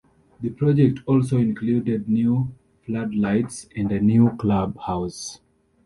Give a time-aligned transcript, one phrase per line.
[0.41, 2.51] The project also included new
[2.87, 5.41] floodlights and a new club house.